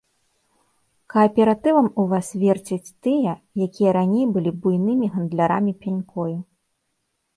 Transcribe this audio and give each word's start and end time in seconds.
Кааператывам 1.13 1.87
у 2.03 2.07
вас 2.13 2.27
верцяць 2.43 2.93
тыя, 3.07 3.35
якія 3.67 3.89
раней 3.99 4.25
былі 4.39 4.51
буйнымі 4.65 5.07
гандлярамі 5.15 5.71
пянькою. 5.85 6.31